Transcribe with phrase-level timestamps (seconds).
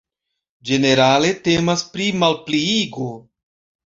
[0.69, 3.11] Ĝenerale temas pri malpliigo.